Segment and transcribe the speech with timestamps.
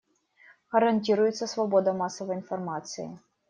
[0.71, 3.19] Гарантируется свобода массовой информации.